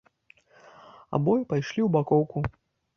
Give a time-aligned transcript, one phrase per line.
[1.19, 2.39] Абое пайшлі ў бакоўку.